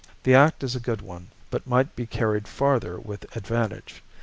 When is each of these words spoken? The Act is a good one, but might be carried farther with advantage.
The 0.23 0.33
Act 0.33 0.63
is 0.63 0.75
a 0.75 0.79
good 0.79 1.03
one, 1.03 1.27
but 1.51 1.67
might 1.67 1.95
be 1.95 2.07
carried 2.07 2.47
farther 2.47 2.99
with 2.99 3.37
advantage. 3.37 4.01